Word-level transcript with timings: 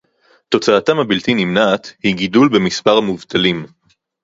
תוצאתם 0.49 0.97
הבלתי-נמנעת 0.99 1.93
היא 2.03 2.15
גידול 2.15 2.49
במספר 2.49 2.97
המובטלים 2.97 3.65